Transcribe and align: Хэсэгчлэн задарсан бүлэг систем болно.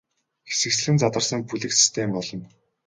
Хэсэгчлэн 0.49 0.95
задарсан 1.01 1.39
бүлэг 1.47 1.71
систем 1.79 2.09
болно. 2.15 2.45